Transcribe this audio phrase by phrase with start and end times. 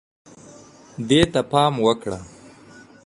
[1.07, 2.19] دې ته پام وکړه